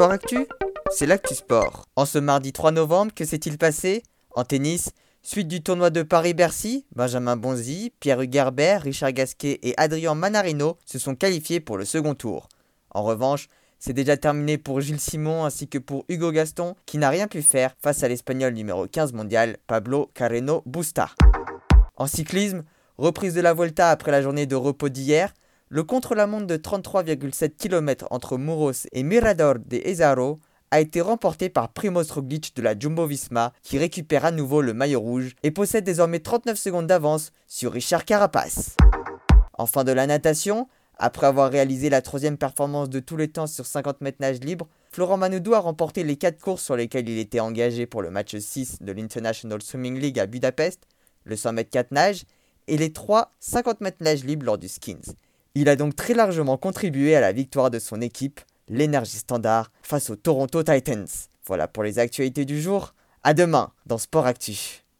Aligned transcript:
Sport 0.00 0.12
Actu, 0.12 0.46
c'est 0.90 1.04
l'actu 1.04 1.34
sport. 1.34 1.84
En 1.94 2.06
ce 2.06 2.18
mardi 2.18 2.54
3 2.54 2.70
novembre, 2.70 3.12
que 3.14 3.26
s'est-il 3.26 3.58
passé? 3.58 4.02
En 4.34 4.44
tennis, 4.44 4.92
suite 5.20 5.46
du 5.46 5.62
tournoi 5.62 5.90
de 5.90 6.02
Paris-Bercy, 6.02 6.86
Benjamin 6.96 7.36
Bonzi, 7.36 7.92
Pierre 8.00 8.22
Hugerbert, 8.22 8.80
Richard 8.80 9.12
Gasquet 9.12 9.58
et 9.62 9.74
Adrien 9.76 10.14
Manarino 10.14 10.78
se 10.86 10.98
sont 10.98 11.14
qualifiés 11.14 11.60
pour 11.60 11.76
le 11.76 11.84
second 11.84 12.14
tour. 12.14 12.48
En 12.94 13.02
revanche, 13.02 13.48
c'est 13.78 13.92
déjà 13.92 14.16
terminé 14.16 14.56
pour 14.56 14.80
Gilles 14.80 15.00
Simon 15.00 15.44
ainsi 15.44 15.68
que 15.68 15.76
pour 15.76 16.06
Hugo 16.08 16.32
Gaston 16.32 16.76
qui 16.86 16.96
n'a 16.96 17.10
rien 17.10 17.28
pu 17.28 17.42
faire 17.42 17.76
face 17.78 18.02
à 18.02 18.08
l'espagnol 18.08 18.54
numéro 18.54 18.86
15 18.86 19.12
mondial 19.12 19.58
Pablo 19.66 20.10
Carreno 20.14 20.62
Busta. 20.64 21.10
En 21.96 22.06
cyclisme, 22.06 22.64
reprise 22.96 23.34
de 23.34 23.42
la 23.42 23.52
Volta 23.52 23.90
après 23.90 24.12
la 24.12 24.22
journée 24.22 24.46
de 24.46 24.56
repos 24.56 24.88
d'hier, 24.88 25.34
le 25.72 25.84
contre-la-montre 25.84 26.48
de 26.48 26.56
33,7 26.56 27.50
km 27.56 28.08
entre 28.10 28.36
Muros 28.36 28.72
et 28.90 29.04
Mirador 29.04 29.54
de 29.64 29.76
Ezaro 29.76 30.40
a 30.72 30.80
été 30.80 31.00
remporté 31.00 31.48
par 31.48 31.72
Primoz 31.72 32.10
Roglic 32.10 32.56
de 32.56 32.62
la 32.62 32.76
Jumbo-Visma 32.76 33.52
qui 33.62 33.78
récupère 33.78 34.24
à 34.24 34.32
nouveau 34.32 34.62
le 34.62 34.74
maillot 34.74 34.98
rouge 34.98 35.36
et 35.44 35.52
possède 35.52 35.84
désormais 35.84 36.18
39 36.18 36.58
secondes 36.58 36.88
d'avance 36.88 37.30
sur 37.46 37.72
Richard 37.72 38.04
Carapace. 38.04 38.76
En 39.58 39.66
fin 39.66 39.84
de 39.84 39.92
la 39.92 40.08
natation, 40.08 40.66
après 40.98 41.28
avoir 41.28 41.52
réalisé 41.52 41.88
la 41.88 42.02
troisième 42.02 42.36
performance 42.36 42.90
de 42.90 42.98
tous 42.98 43.16
les 43.16 43.28
temps 43.28 43.46
sur 43.46 43.64
50 43.64 44.00
mètres 44.00 44.18
nage 44.20 44.40
libre, 44.40 44.66
Florent 44.90 45.18
Manoudou 45.18 45.54
a 45.54 45.60
remporté 45.60 46.02
les 46.02 46.16
4 46.16 46.40
courses 46.40 46.64
sur 46.64 46.74
lesquelles 46.74 47.08
il 47.08 47.18
était 47.18 47.38
engagé 47.38 47.86
pour 47.86 48.02
le 48.02 48.10
match 48.10 48.36
6 48.36 48.82
de 48.82 48.90
l'International 48.90 49.62
Swimming 49.62 50.00
League 50.00 50.18
à 50.18 50.26
Budapest, 50.26 50.88
le 51.22 51.36
100 51.36 51.52
mètres 51.52 51.70
4 51.70 51.92
nage 51.92 52.24
et 52.66 52.76
les 52.76 52.92
3 52.92 53.30
50 53.38 53.80
mètres 53.82 54.02
nage 54.02 54.24
libre 54.24 54.46
lors 54.46 54.58
du 54.58 54.66
skins. 54.66 55.14
Il 55.56 55.68
a 55.68 55.74
donc 55.74 55.96
très 55.96 56.14
largement 56.14 56.56
contribué 56.56 57.16
à 57.16 57.20
la 57.20 57.32
victoire 57.32 57.70
de 57.70 57.80
son 57.80 58.00
équipe, 58.00 58.40
l'énergie 58.68 59.18
standard, 59.18 59.72
face 59.82 60.08
aux 60.10 60.16
Toronto 60.16 60.62
Titans. 60.62 61.08
Voilà 61.44 61.66
pour 61.66 61.82
les 61.82 61.98
actualités 61.98 62.44
du 62.44 62.60
jour. 62.60 62.94
À 63.24 63.34
demain 63.34 63.72
dans 63.86 63.98
Sport 63.98 64.26
Actu. 64.26 64.84